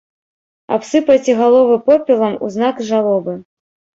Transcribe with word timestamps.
Абсыпайце 0.77 1.35
галовы 1.41 1.75
попелам 1.89 2.33
у 2.47 2.51
знак 2.57 2.75
жалобы. 2.91 3.37